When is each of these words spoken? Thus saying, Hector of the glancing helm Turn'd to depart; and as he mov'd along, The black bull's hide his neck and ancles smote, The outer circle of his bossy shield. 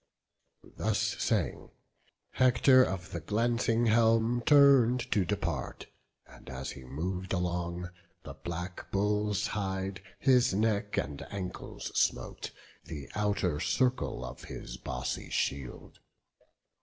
Thus 0.77 0.97
saying, 1.19 1.69
Hector 2.31 2.83
of 2.83 3.11
the 3.11 3.19
glancing 3.19 3.85
helm 3.85 4.41
Turn'd 4.47 4.99
to 5.11 5.23
depart; 5.25 5.85
and 6.25 6.49
as 6.49 6.71
he 6.71 6.83
mov'd 6.83 7.33
along, 7.33 7.91
The 8.23 8.33
black 8.33 8.89
bull's 8.89 9.45
hide 9.45 10.01
his 10.17 10.55
neck 10.55 10.97
and 10.97 11.21
ancles 11.29 11.95
smote, 11.95 12.49
The 12.85 13.11
outer 13.13 13.59
circle 13.59 14.25
of 14.25 14.45
his 14.45 14.75
bossy 14.77 15.29
shield. 15.29 15.99